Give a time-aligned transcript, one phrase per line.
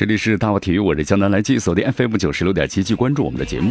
[0.00, 3.70] 这里是大话体育，我是江南来记，锁定 FM 九十六点七，继续关注我们的节目。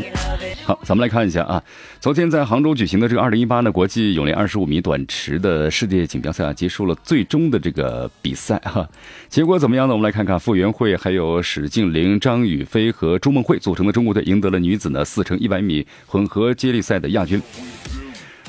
[0.64, 1.64] 好，咱们来看一下啊，
[2.00, 8.88] 昨天在杭州举行的这个二零一八的国际泳联二十五米短池的世界锦标赛啊，结束了最终的这个比赛哈。
[9.28, 9.96] 结果怎么样呢？
[9.96, 17.42] 我们来看看傅园慧、还有史静玲、张雨霏和朱梦慧组成的中国队赢得了女子呢四乘一百米混合接力赛的亚军。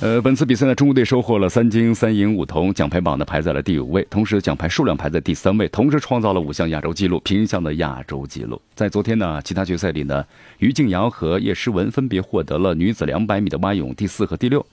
[0.03, 8.59] 呃，本次比赛呢，中国队收获了三金三银五铜，奖牌榜呢排在了第五位，同时奖牌数量排在第三位，同时创造了五项亚洲纪录，平项的亚洲纪录。
[8.75, 10.25] 在昨天呢，其他决赛里呢，
[10.59, 14.65] 于静瑶和叶诗文分别获得了女子两百米的蛙泳第四和第六，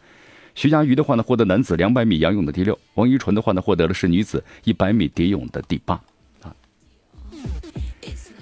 [0.56, 5.96] 徐嘉余的话呢，获得男子两百米仰泳的第六，王一纯的话呢，获得的是女子一百米蝶泳的第八。
[6.42, 6.56] 啊，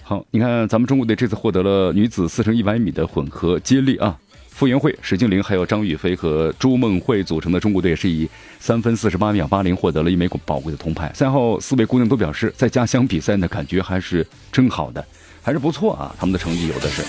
[0.03, 4.19] 好，你看咱们中国队这次获得了女子四乘一百米的混合接力啊。
[4.55, 8.25] 傅园慧、史静玲还有张雨霏和朱梦慧组成的中国队是以
[8.57, 11.11] 三分四十八秒八零获得了一枚宝贵的铜牌。
[11.13, 15.05] 赛后，四位姑娘都表示，在家乡比赛呢，感觉还是真好的，
[15.41, 16.15] 还是不错啊。
[16.17, 17.03] 他们的成绩有的是。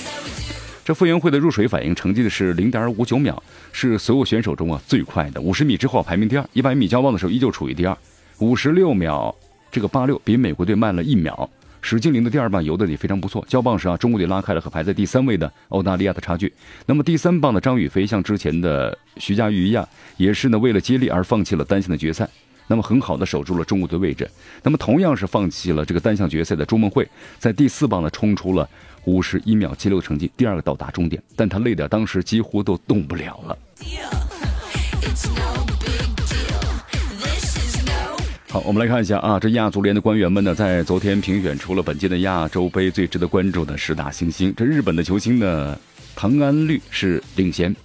[0.85, 5.41] 这傅园慧的入水反应成绩的是零点五九秒，是所有选手中啊最快的。
[5.41, 7.97] 五十米之后排名第二，一百米交棒的时候依旧处于第二，
[8.39, 9.33] 五十六秒
[9.71, 11.49] 这个八六比美国队慢了一秒。
[11.89, 16.53] 史静玲的第二棒游的也非常不错，交棒时啊，中国队拉开了和排在第三位的澳大利亚的差距。
[16.85, 22.29] 那么第三棒的张雨霏像之前的徐嘉余一样，也是呢为了接力而放弃了单项的决赛，
[22.67, 24.29] 那么很好的守住了中国队位置。
[24.65, 28.69] 那么同样是放弃了这个单项决赛的朱梦慧，在第四棒呢冲出了
[29.05, 33.57] 五十一秒七六的成绩，第二个到达终点，但她累的当时几乎都动不了了。
[38.57, 44.51] 好，我们来看一下啊，这亚足联的官员们呢，在昨天评选出了本届的亚洲杯最值得关注的十大新星。
[44.57, 45.79] 这日本的球星呢，
[46.15, 47.77] 唐安绿是领衔。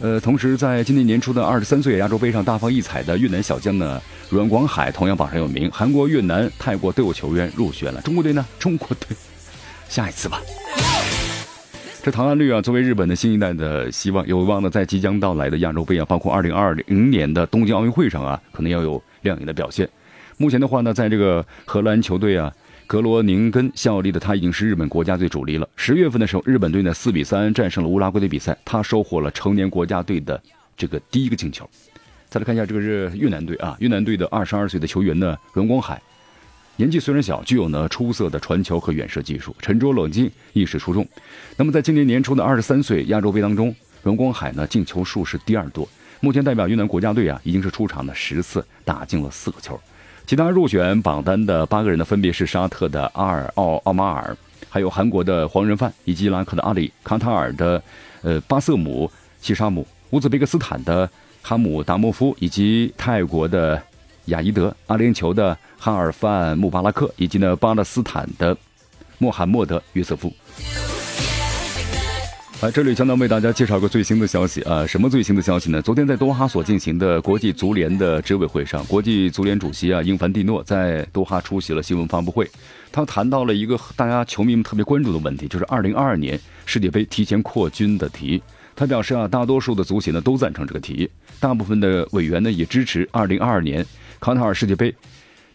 [0.00, 5.70] 呃，同时在今年年初的二十三岁亚洲杯上大放异彩的越南小将呢，阮广海同样榜上有名。
[5.70, 8.00] 韩国、越南、泰国都有球员入选了。
[8.00, 8.44] 中国队呢？
[8.58, 9.16] 中国队，
[9.88, 10.40] 下一次吧。
[12.02, 19.00] 这唐安绿啊，作为日本的新一代的希望，有望呢在即将到来的亚洲杯啊，包括二零二零年的东京奥运会上啊，可能要有。
[19.22, 19.88] 亮眼的表现。
[20.36, 22.52] 目前的话呢，在这个荷兰球队啊，
[22.86, 25.68] 格罗宁根效力的他已经是日本国家队主力了。
[25.76, 30.42] 十月份的时候，日本队呢四比三战胜了乌拉圭的比赛，他收获了成年国家队的
[30.76, 31.68] 这个第一个进球。
[32.28, 36.00] 再来看一下这个是越南队啊，越南队的二十二岁的球员呢荣光海，
[36.76, 41.06] 年纪虽然小，具有呢出色的传球和远射技术，沉着冷静，意识出众。
[41.56, 45.86] 那么在今年年初的二十三岁亚洲杯当中，荣光海呢进球数是第二多。
[46.24, 49.78] 目前代表越南国家队啊，已经是出场了十次，打进了四个球。
[50.24, 54.36] 其他入选榜单的八个人呢，分别是沙特的阿尔奥奥马尔，
[54.70, 57.82] 还有韩国的黄仁范，以及伊拉克的阿里，卡塔尔的
[58.22, 59.10] 呃巴瑟姆
[59.40, 61.10] 西沙姆，乌兹别克斯坦的
[61.42, 63.82] 哈姆达莫夫，以及泰国的
[64.26, 68.56] 亚伊德，阿联酋的哈尔范穆巴拉克，以及呢巴勒斯坦的
[69.18, 70.32] 穆罕默德约瑟夫。
[72.62, 74.86] 啊，这里将能为大家介绍个最新的消息啊！
[74.86, 75.82] 什么最新的消息呢？
[75.82, 82.48] 昨天在多哈所进行的国际足联的执委会上，国际足联主席啊英凡蒂诺在多哈出席了新闻发布会。
[82.92, 88.40] 他谈到了一个大家球迷们特别关注的问题，就是2022年世界杯提前扩军的提。
[88.76, 93.84] 他表示啊，大多数的足协呢都赞成这个提，大部分的委员呢也支持2022年
[94.20, 94.94] 卡塔尔世界杯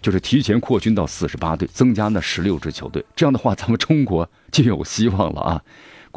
[0.01, 3.01] 就是提前扩军到48队，增加那16支球队。
[3.15, 5.63] 这样的话，咱们中国就有希望了啊！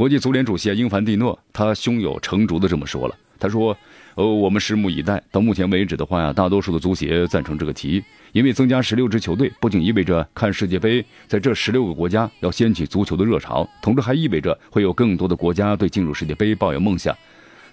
[0.00, 3.14] 国际足联主席英凡蒂诺，他胸有成竹的这么说了。
[3.38, 3.76] 他说
[4.16, 5.22] ：“呃，我们拭目以待。
[5.30, 17.14] 到目前为止的话呀，大多数的足协赞成这个提议，因为增加十六支球队，不仅意味着看世界杯在这十六个国家要掀起足球的热潮，同时还意味着会有更多的国家对进入世界杯抱有梦想，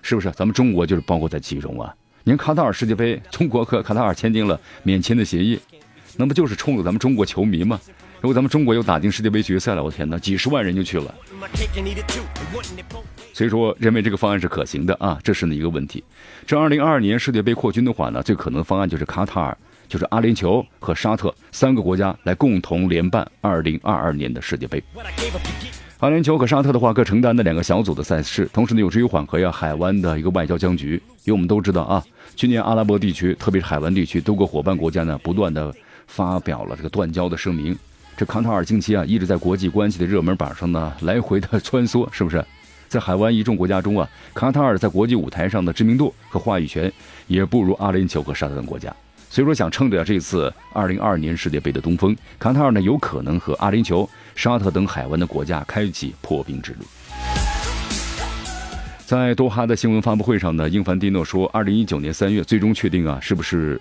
[0.01, 0.29] 是不是？
[0.31, 1.95] 咱们中国就是包括在其中啊。
[2.25, 5.57] 您卡塔尔世界杯，中国和卡塔尔签订了免签的协议，
[6.17, 7.79] 那不就是冲着咱们中国球迷吗？”
[8.19, 11.13] 如果咱们中国又打进世界杯决赛了，我天哪，几十万人就去了。
[13.31, 16.03] 所以说，认为这个方案是可行的啊，这是呢一个问题。
[16.45, 19.55] 这二零二二年世界杯扩军的话呢，最可能的方案就是卡塔尔、
[19.87, 24.83] 就是阿联酋和沙特三个国家来共同联办二零二二年的世界杯。
[25.99, 31.01] 阿联酋和沙特的话各承担的两个小组的赛事，同时呢有助于缓和呀海湾的一个外交僵局。
[31.23, 32.03] 因为我们都知道啊，
[32.35, 35.71] 去年阿拉伯地区，特别是海湾地区多个伙伴国家呢，不断的
[36.07, 37.77] 发表了这个断交的声明。
[38.17, 42.43] 这卡塔尔近期啊，一直在国际关系的热门榜上呢来回的穿梭，是不是？
[42.87, 46.91] 在海湾一众国家中啊，卡塔尔在国际舞台上的知名度和话语权
[47.27, 48.91] 也不如阿联酋和沙特等国家。
[49.29, 56.79] 所以说，想趁着这次2022年世界杯的东风，卡塔尔呢有可能和阿联酋、沙特等海湾的国家开启破冰之旅。
[59.05, 63.79] 在多哈的新闻发布会上呢，英凡蒂诺说，2019年3月最终确定啊，是不是，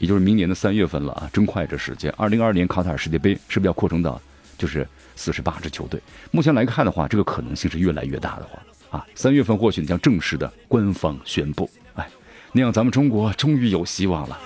[0.00, 1.30] 也就是明年的三月份了啊？
[1.32, 4.20] 真快这时间，2022年卡塔尔世界杯是不是要扩成到
[4.58, 4.84] 就是
[5.16, 6.00] 48支球队？
[6.30, 11.70] 目前来看的话，这个可能性是越来越大的话啊，三月份或许将正式的官方宣布。
[11.94, 12.08] 哎
[12.52, 14.36] 那样，咱们中国终于有希望了，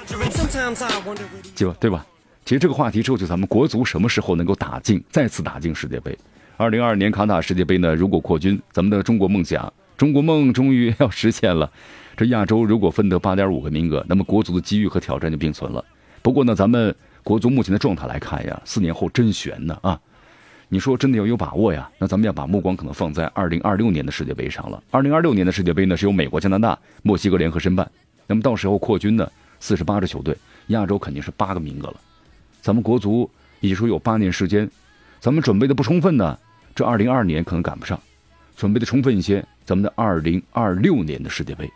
[1.55, 2.05] 就对吧？
[2.45, 6.19] 其实这个话题之后，就咱们国足什么时候能够打进，再次打进世界杯？
[6.57, 7.95] 二零二二年卡塔尔世界杯呢？
[7.95, 11.71] 如果扩军，咱们的中国梦想、中国梦终于要实现了。
[12.17, 15.85] 这亚洲如果分得八点五个名额，那么国足的机遇和挑战就并存了。
[16.23, 20.01] 不过呢，咱们国足目前的状态来看呀，四年后真悬呢啊！
[20.69, 21.91] 你说真的要有把握呀？
[21.99, 24.83] 那咱们要把目光可能放在二零二六年的世界杯上了。
[24.91, 27.91] 二零二六年的世界杯呢，是由美国、加拿大、墨西哥联合申办。
[28.27, 29.31] 那么到时候扩军呢，
[29.61, 30.37] 四十八支球队，
[30.69, 31.97] 亚洲肯定是八个名额了。
[32.63, 33.29] 咱们国足
[33.61, 34.71] 也说有八年时间，
[35.21, 36.39] 咱们准备的不充分呢，
[36.75, 38.01] 这二零二二年可能赶不上。
[38.57, 41.69] 准备的充分一些，咱们的二零二六年的世界杯，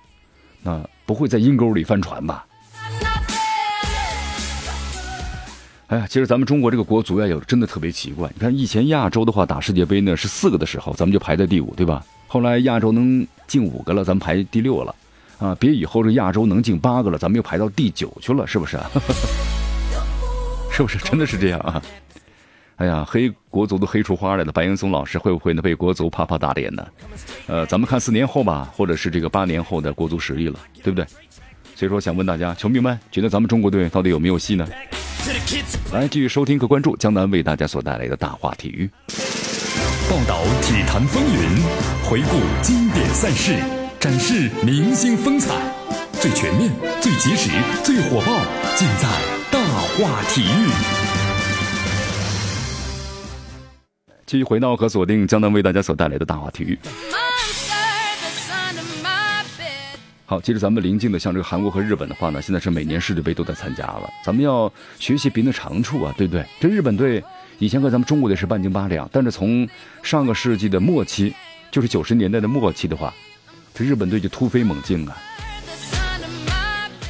[0.62, 2.44] 那不会在阴沟里翻船吧？
[5.86, 8.28] 哎呀，其实咱们中国这个国足呀，有真的特别奇怪。
[8.34, 12.04] 你看以前亚洲的话打世界杯呢是四个的时候，咱们就排在第五，对吧？
[12.26, 14.94] 后来亚洲能进五个了，咱们排第六了，
[15.38, 18.78] 啊，别以后这亚洲能进八个了，咱们又排到第九去了，是不是？
[20.70, 21.82] 是不是真的是这样啊？
[22.78, 26.86] 哎呀，黑国足都黑出花来了，白岩松老师会不会呢被国足啪啪打脸呢？
[27.48, 31.04] 呃，咱们看四年后吧，或者是这个八年后的国足实力了，对不对？
[31.74, 34.64] 所以说想问大家，球迷们觉得咱们中国队到底有没有戏呢？
[35.92, 38.88] 来继续收听和关注江南为大家所带来的大话体育，
[40.08, 41.60] 报道体坛风云，
[42.08, 43.58] 回顾经典赛事，
[43.98, 45.52] 展示明星风采，
[46.12, 46.70] 最全面、
[47.00, 47.50] 最及时、
[47.82, 48.38] 最火爆，
[48.76, 49.08] 尽在
[49.50, 49.58] 大
[49.98, 51.27] 话体育。
[54.28, 56.78] 继续回到和锁定江南为大家所带来的大话体育。
[60.26, 64.06] 好，接着咱们临近的像这个韩国和日本的话呢，现在是每年世界杯都在参加了。
[64.22, 66.44] 咱们要学习别人的长处啊，对不对？
[66.60, 67.24] 这日本队
[67.58, 69.66] 以前和咱们中国队是半斤八两，但是从
[70.02, 71.34] 上个世纪的末期，
[71.70, 73.14] 就是九十年代的末期的话，
[73.72, 75.16] 这日本队就突飞猛进啊。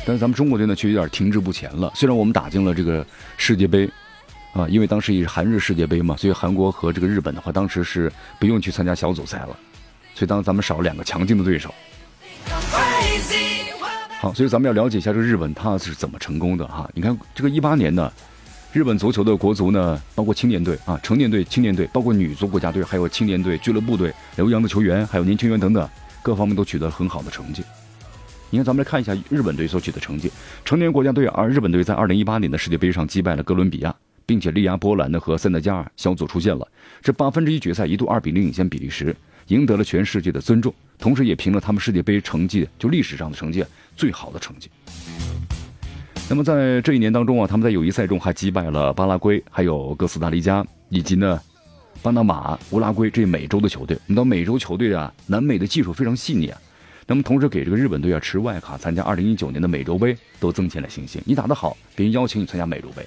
[0.07, 1.91] 但是咱们中国队呢，却有点停滞不前了。
[1.97, 3.05] 虽然我们打进了这个
[3.37, 3.91] 世界杯，
[4.53, 8.11] 啊，因为当时也是韩日世界杯嘛，所以韩国和这个日本的话，当时是
[8.41, 9.57] 不用去参加小组赛了，
[10.15, 11.73] 所以当咱们少了两个强劲的对手。
[14.21, 16.91] 好，所以咱们要了解一下这个日本他是怎么成功的哈？
[16.93, 18.13] 你看这个一八年呢，
[18.73, 25.89] 日本足球的国足呢，包括青年队啊、成年队、青年队，包括女足国家队，还有青年队、俱乐部队、留洋的球员，还有年轻员等等，
[26.21, 27.63] 各方面都取得很好的成绩。
[28.51, 30.33] 你看，咱们来看一下日本队所取得成绩。
[30.65, 33.95] 成年国家队，而日本队在二零一八年的世界杯上击败了哥伦比亚，
[34.29, 36.69] 并且力压波兰的和塞内加尔，小组出现了。
[37.01, 39.17] 这八分之一决赛一度二比零领先比利时，
[39.47, 40.73] 赢得了全世界的尊重。
[40.99, 43.65] 同时也凭了他们世界杯成绩，就历史上的成绩
[43.97, 44.69] 最好的成绩。
[46.29, 51.41] 那么在这一年当中啊，他们在友谊赛中还击败了巴拉圭、还有哥斯达黎加以及呢
[52.03, 53.99] 巴拿马、乌拉圭这美洲的球队。
[54.07, 56.61] 你到美洲球队啊，南美的技术非常细腻啊。
[57.07, 61.19] 那么同时给这个日本队啊持外卡参加二零一九年的美洲杯都增添了信心。
[61.25, 63.03] 你打得好，别人邀请你参加美洲杯。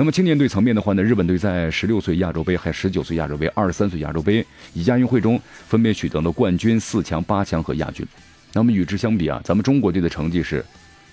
[0.00, 4.42] 那么青年队层面的话呢，日本队在十六岁亚洲杯、还十九岁亚洲杯、二十三岁亚洲杯
[4.72, 5.38] 以亚运会中
[5.68, 8.06] 分别取得了冠军、四强、八强和亚军。
[8.54, 10.64] 那么与之相比啊，咱们中国队的成绩是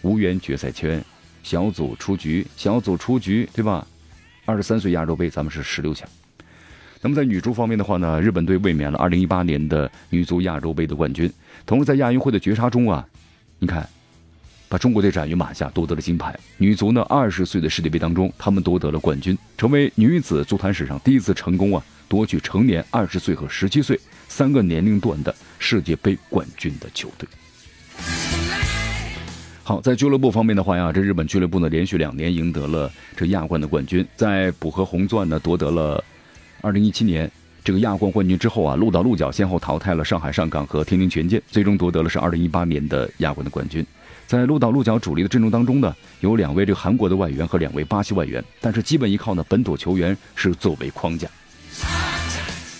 [0.04, 1.04] 无缘决赛圈、
[1.44, 3.86] 小组出局、小组出局，对吧？
[4.46, 6.08] 二十三岁亚洲杯咱们是十六强。
[7.02, 11.30] 那么在女足方面的话呢，日本队卫冕了二零一八年的女足亚洲杯的冠军，
[11.66, 13.06] 同时在亚运会的绝杀中啊，
[13.60, 13.86] 你看。
[14.70, 16.38] 把中国队斩于马下，夺得了金牌。
[16.58, 27.28] 女足呢，二十岁的世界杯当中，他们夺得了冠军，成为女子足坛史上第一次成功啊夺取成年二十岁和十七岁三个年龄段的世界杯冠军的球队。
[29.64, 36.04] 好，在俱乐部方面的话呀，这日本俱乐部呢连续两年赢得了这亚冠的冠军，在浦和红钻呢夺得了
[36.62, 37.30] 二零一七年
[37.64, 43.86] 这个亚冠冠军之后啊，鹿岛鹿角先后淘汰了上海上港和天津权健，最终夺得了是二零一八年的亚冠的冠军。
[44.28, 51.30] 在鹿岛鹿角主力的阵容当中呢，有两位这个韩国的外援和两位巴西外援，但是基本依靠呢本土球员是作为框架。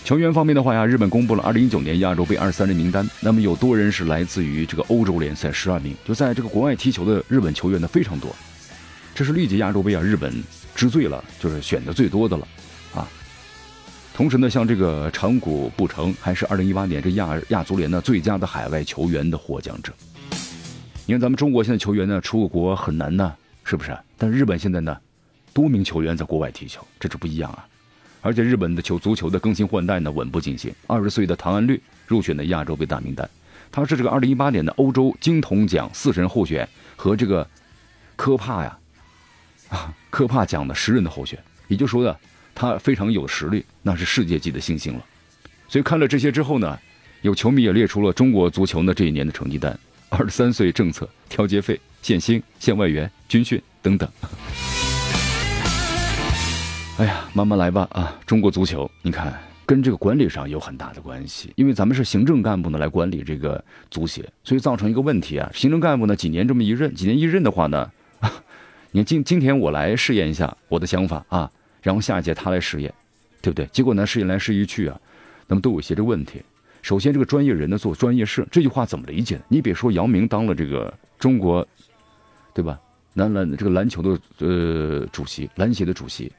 [0.04, 8.36] 球员方面的话呀，日本公布了2019年亚洲杯23人名单，那么有多人是来自于这个欧洲联赛12名，就在这个国外踢球的日本球员呢非常多，
[9.16, 10.34] 这是历届亚洲杯啊日本
[10.76, 12.46] 之最了，就是选的最多的了，
[12.94, 13.08] 啊。
[14.14, 19.94] 同时呢，像这个长谷部诚还是二零一八年这亚亚足联呢最佳的海外球员的获奖者。
[21.10, 23.34] 你看咱们中国现在球员呢出个国很难呢，
[23.64, 23.98] 是不是？
[24.18, 24.98] 但日本现在呢，
[25.54, 27.66] 多名球员在国外踢球，这是不一样啊。
[28.20, 30.70] 而且日本的球足球的更新换代呢稳步进行。
[30.86, 33.30] 二十岁的唐安绿入选的亚洲杯大名单，
[33.72, 37.48] 他是这个二零一八年的欧洲金童奖四神候选和这个
[38.18, 38.78] 科帕呀
[39.70, 42.14] 啊科帕奖的十人的候选，也就是说呢，
[42.54, 45.06] 他非常有实力，那是世界级的新星了。
[45.70, 46.78] 所以看了这些之后呢，
[47.22, 49.80] 有球迷也列出了中国足球呢这一年的成绩单。
[50.10, 54.10] 二十三岁政策、调节费、限薪、限外援、军训等等。
[56.98, 58.16] 哎呀，慢慢来吧啊！
[58.26, 59.32] 中国足球，你看
[59.66, 65.52] 跟这个管理上有很大的关系，因为咱们是行政干部呢来管理这个足协，所以造成一个问题啊。
[65.54, 67.92] 行政干部呢几年这么一任，几年一任的话呢，
[68.92, 71.52] 你看今今天我来试验一下我的想法啊，
[71.84, 72.92] 然后下一届他来试验，
[73.42, 73.66] 对不对？
[73.68, 75.00] 结果呢试验来试一去啊，
[75.48, 76.42] 那么都有些这问题。
[76.88, 79.42] 首先，这个专业人呢做专业事，这句话怎么理解呢？
[79.50, 81.68] 你别说姚明当了这个中国，
[82.54, 82.80] 对吧？
[83.14, 86.32] 男篮这个篮球的呃主席，篮协的主席。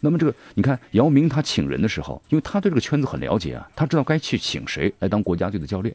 [0.00, 5.94] 那么这个你看，姚明他请人的时候，因为他对这个圈子很了解啊，他知道该去请谁来当国家队的教练。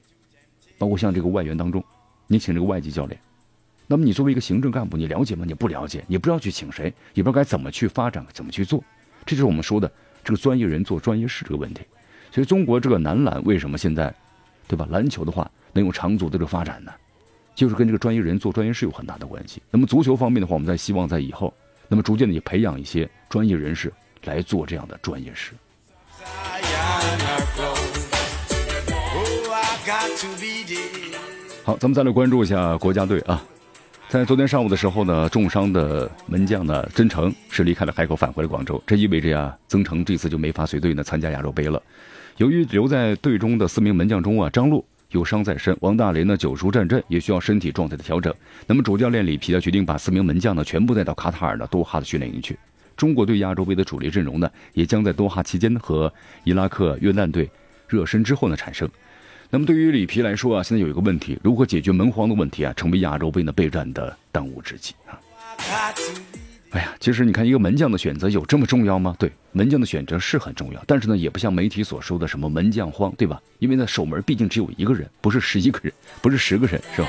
[0.78, 1.84] 包括像这个外援当中，
[2.28, 3.20] 你请这个外籍教练，
[3.88, 5.46] 那么你作为一个行政干部，你了解吗？
[5.48, 8.84] 你不了解，你不知道去请谁，也不知道该怎么去发展，怎么去做。
[9.26, 9.92] 这就是我们说的
[10.24, 11.82] 这个专业人做专业事这个问题。
[12.36, 14.14] 所以中国这个男篮为什么现在，
[14.68, 14.86] 对吧？
[14.92, 16.92] 篮球的话能有长足的这个发展呢？
[17.56, 19.62] 就是跟这个专业人做专业事有很大的关系。
[19.72, 21.54] 那么足球方面的话，我们在希望在以后，
[21.88, 23.90] 那么逐渐的也培养一些专业人士
[24.26, 25.54] 来做这样的专业事。
[31.64, 33.42] 好，咱们再来关注一下国家队啊。
[34.10, 38.82] 在昨天上午的时候呢，重伤的门将呢曾诚是离开了海口，返回了广州。
[38.86, 41.82] 这意味着呀，曾诚这次就没法随队呢参加亚洲杯了。
[42.38, 48.34] 由于留在队中的四名门将中啊，张璐有伤在身，王大雷呢久疏战阵，也需要身体状态的调整。
[48.68, 52.58] 那么主教练里皮呢决定把四名门将呢全部带到卡塔尔的多哈的训练营去。
[52.98, 56.14] 中国队亚洲杯的主力阵容呢，也将在多哈期间和
[56.44, 57.50] 伊拉克、约旦队
[57.88, 58.90] 热身之后呢产生。
[59.50, 65.16] 那么对于里皮来说啊，现在有一个问题，如何解决门皇的问题啊，成为亚洲杯呢备战的当务之急啊。
[66.76, 69.16] 哎呀，其实你看一个门将的选择有这么重要吗？
[69.18, 73.42] 对，门将的选择是很重要，但是呢，也不像媒体所说的什么门将荒，对吧？
[73.60, 77.08] 因为呢，守门毕竟只有一个人，不是十一个人，不是十个人，是吧？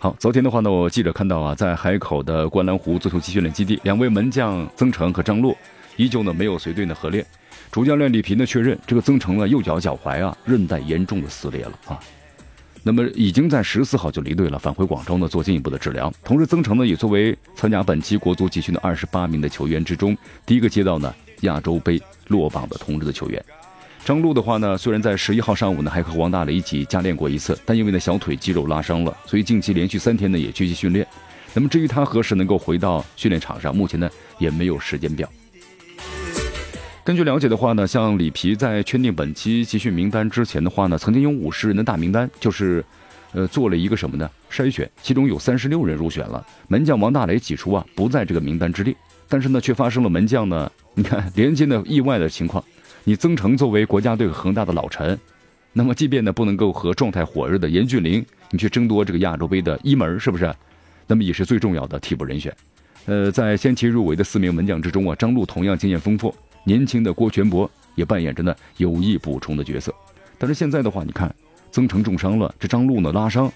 [0.00, 5.56] 好，昨天的话呢，我记者看到啊，在海口的观澜湖足球集训练基地，两位门将曾诚和张洛
[5.96, 7.24] 依旧呢没有随队呢合练。
[7.70, 12.00] 主教练李平呢确认，这个曾诚呢右脚脚踝啊韧带严重的撕裂了啊，
[12.82, 16.12] 那么已经在十四号就离队了，返回广州呢做进一步的治疗。
[16.24, 23.44] 同时，曾诚呢也作为参加本期国足集训的二十八名的球员之中，第一个接到呢亚洲杯落榜的通知的球员。
[24.02, 31.06] 张璐的话呢，虽然在十一号上午呢还和王大雷一起加练过一次，但因为呢小腿肌肉拉伤了，所以近期连续三天呢也缺席训练。
[31.52, 34.08] 那么至于他何时能够回到训练场上，目前呢
[34.38, 35.28] 也没有时间表。
[37.10, 42.84] 根据了解的话呢，像里皮在确定本期集训名单之前的话呢，曾经有五十人的大名单，就是，
[43.32, 44.30] 呃，做了一个什么呢？
[44.48, 46.46] 筛选，其中有三十六人入选了。
[46.68, 48.94] 门将王大雷起初啊不在这个名单之列，
[49.28, 52.62] 但是呢，却发生了门将呢，你看连接的意外的情况。
[53.02, 55.18] 你曾诚作为国家队恒大的老臣，
[55.72, 60.54] 那么即便呢不能够和状态火热的严俊凌，你去争夺这个亚洲杯的一门，是不是？
[61.08, 62.54] 那么也是最重要的替补人选。
[63.06, 66.32] 呃，在先期入围的四名门将之中啊，张璐同样经验丰富。
[66.64, 69.94] 年轻的郭全博也扮演着呢有意补充的角色，
[70.38, 71.34] 但是现在的话，你看
[71.72, 73.50] 曾诚重伤了，这张璐呢拉伤，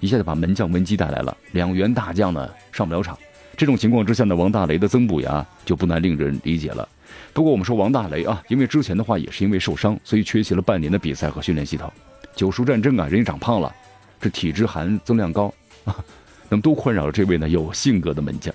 [0.00, 3.18] 一下子把门将文基带来了，两员大将呢上不了场。
[3.56, 6.88] 这种情况之下呢，王大雷的增补呀就不难令人理解了。
[7.32, 11.92] 不过我们说王大雷啊，因为之前的话也是因为受伤，所以缺席了半年的比赛和训练系统。
[12.36, 13.74] 九叔战争啊，人也长胖了，
[14.20, 15.52] 这体质含增量高
[15.84, 15.96] 啊，
[16.48, 18.54] 那么都困扰了这位呢有性格的门将。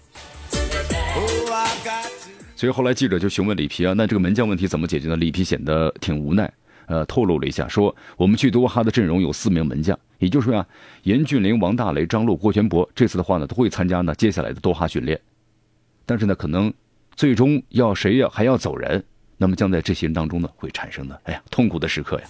[2.63, 5.17] 所以后来记者就询问里皮啊，那这个门将问题怎么解决呢？
[5.17, 6.49] 里皮显得挺无奈，
[6.85, 10.65] 呃，透露了一下，说我们去多哈的阵容有四名门将，也就是说啊，
[11.01, 15.19] 严俊凌、王大雷、张璐、郭全博这次的话呢都会参加呢接下来的多哈训练，
[16.05, 16.73] 但是呢，可能
[17.17, 19.03] 最终要谁要还要走人，
[19.35, 22.25] 那么将在这些人当中呢会产生的，哎呀，痛苦的时刻呀。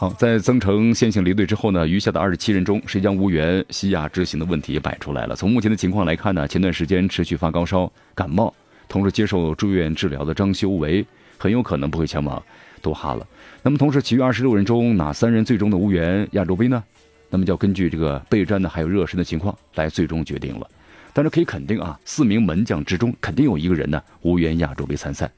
[0.00, 5.34] 好，在曾诚先行离队之后呢，余下的二十七人中，谁将无缘西亚之行的问题也摆出来了。
[5.34, 8.54] 从目前的情况来看呢，前段时间持续发高烧、感冒，
[8.88, 11.04] 同时接受住院治疗的张修为
[11.36, 12.40] 很有可能不会前往
[12.80, 13.26] 多哈了。
[13.60, 16.80] 那么，同时其余二十六人中，哪三人最终的无缘亚洲杯呢？
[17.28, 20.70] 那么就要根据这个备战的还有热身的情况来最终决定了。
[21.12, 25.28] 但是可以肯定啊，四名门将之中肯定有一个人呢无缘亚洲杯参赛。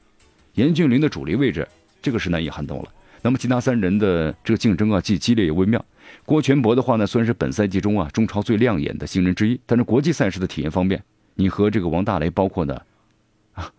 [0.53, 1.67] 严俊林的主力位置，
[1.99, 2.89] 这个是难以撼动了。
[3.21, 5.83] 那么其他三人的这个竞争啊，既激烈又微妙。
[6.25, 11.01] 郭全博的话呢，虽然是本赛季中啊中超最亮眼的新人之一，但是国际赛事的体验方面，
[11.35, 12.81] 你和这个王大雷，包括呢
[13.53, 13.71] 啊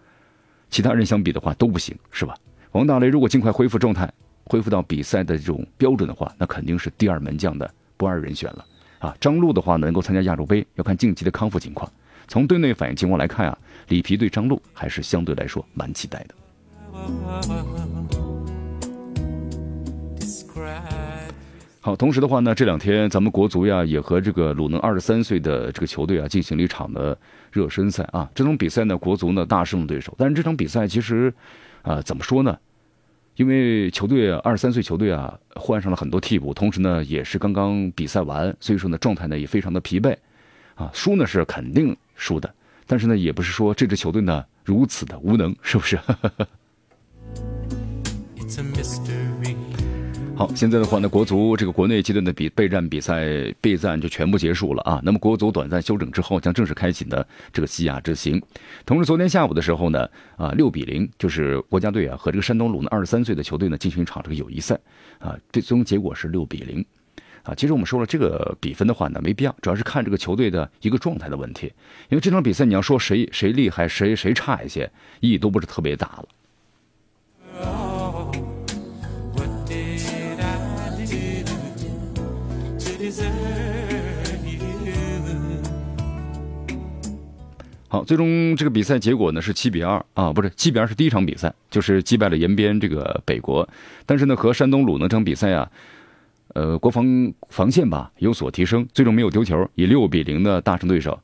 [0.70, 2.34] 其他人相比的话都不行，是吧？
[2.70, 4.10] 王大雷如果尽快恢复状态，
[4.44, 8.64] 恢复到比赛的这种标准的话，那肯定是第二门将的不二人选了
[8.98, 9.14] 啊。
[9.20, 11.90] 张路的话呢，能够参加亚洲杯，要看近期的康复情况。
[12.28, 13.58] 从队内反应情况来看啊，
[13.88, 16.34] 里皮对张路还是相对来说蛮期待的。
[21.80, 27.18] 好，同时的话呢，这两天咱们国足呀也和这个鲁能二十三岁的这个球队啊进行了一场的
[27.50, 28.30] 热身赛啊。
[28.34, 31.34] 这种比赛呢，国足呢大胜对手，但是这场比赛其实，
[31.82, 32.56] 啊，怎么说呢？
[33.34, 40.14] 因为球队二十三岁球队啊换上了很多替补，同时呢也是刚刚比赛完，所以说呢状态呢也非常的疲惫，
[40.74, 42.54] 啊，输呢是肯定输的，
[42.86, 45.98] 但是呢也不是说这支球队呢如此的无能，是不是？
[50.42, 53.24] 好，现在的话呢，国足这个国内阶段的比备战比赛
[53.60, 55.00] 备战就全部结束了啊。
[55.04, 58.42] 那么国足短暂休整之后，将正式开启呢这个西亚之行。
[58.84, 64.76] 同时，昨天下午的时候呢，啊，六比零就是国家队啊和这个山东鲁能二十三岁的球队呢进行一场这个友谊赛
[65.20, 66.84] 啊，最终结果是六比零
[67.44, 67.54] 啊。
[67.54, 71.72] 其实我们说了，这个比分的话呢没必要，主要是看这个球队的一个状态的问题。
[72.08, 76.24] 因为这场比赛你要说谁谁厉害，谁谁差一些，意义都不是特别大了。
[87.92, 93.68] 好，最终这个比赛结果呢是七比二啊，不是七比二是第一场比赛，就是击败了延边这个北国。
[94.06, 95.70] 但是呢，和山东鲁能这场比赛啊，
[96.54, 101.20] 呃，国防防线吧有所提升，最终没有丢球，以六比零的大胜对手。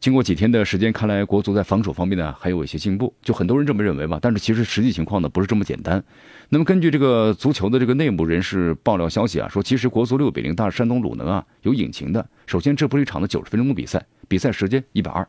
[0.00, 4.18] 经过几天的时间，看来国足在防守方面呢还有一些进步，就很多人这么认为吧。
[4.22, 6.02] 但是其实实际情况呢不是这么简单。
[6.48, 12.26] 那么根据这个足球的这个内部人士爆料消息啊，说其实国足六比零大山东鲁能啊有隐情的。
[12.46, 15.28] 首先，这不是一场的九十分钟的比赛，比赛时间一百二。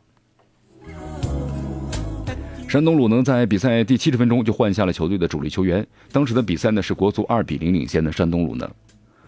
[2.69, 5.84] 山东鲁能在比赛第七十分钟就换下了球队的主力球员。
[6.12, 8.69] 当时的比赛呢是国足二比零领先的山东鲁能。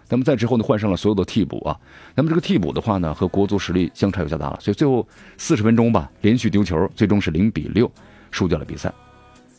[0.10, 1.76] 那么在之后呢换上了所有的替补啊。
[2.14, 7.92] 那么这个替补的话呢和国足实力相差有较大了，所以最后四十分钟吧连续丢球，最终是零比六
[8.30, 8.94] 输掉了比赛。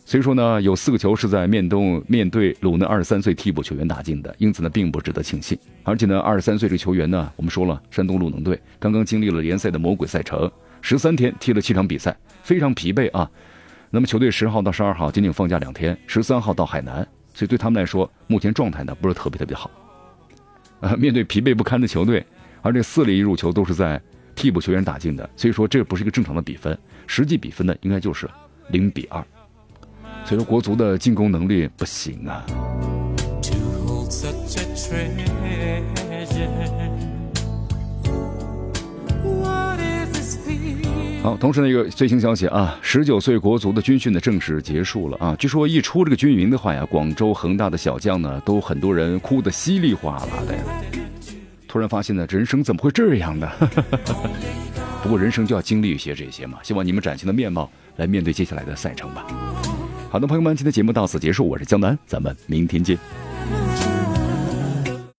[0.04, 5.58] 所以说呢有四个球是在面东面对鲁能二十三岁替补球员打进的，因此呢并不值得庆幸。
[5.82, 10.48] 而且呢二十三岁这个球员呢我们说了山东鲁能队刚刚经历了联赛的魔鬼赛程，
[10.80, 13.28] 十三天踢了七场比赛，非常疲惫啊。
[13.94, 19.70] 那么球队十号到十二号仅仅放假两天，十三号到海南，所以对他们来说，目前状态呢不是特别特别好。
[20.80, 22.24] 啊，面对疲惫不堪的球队，
[22.62, 24.00] 而这四粒入球都是在
[24.34, 26.76] 替补球员打进的，所以说这不是一个正常的比分，
[27.06, 28.26] 实际比分呢应该就是
[28.68, 29.22] 零比二。
[30.24, 32.42] 所以说国足的进攻能力不行啊。
[41.22, 45.36] 好，同时呢，一个最新消息啊，十九岁国足的军训呢正式结束了啊。
[45.38, 50.62] 据说一出这个军营的话呀，广州恒大的小将呢都很多人哭得稀里哗啦的呀。
[51.68, 53.48] 突然发现呢，人生怎么会这样呢？
[55.00, 56.58] 不过人生就要经历一些这些嘛。
[56.64, 59.24] 希望你们崭新的面貌来面对接下来的赛程吧。
[60.10, 62.98] 好的，朋友们，今天节目到此结束，我是江南，咱们明天见。